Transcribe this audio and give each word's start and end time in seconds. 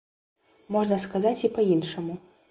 Можна 0.75 0.97
сказаць 1.03 1.43
і 1.49 1.51
па-іншаму. 1.57 2.13